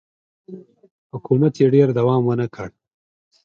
[1.11, 2.69] حکومت یې ډېر دوام ونه کړ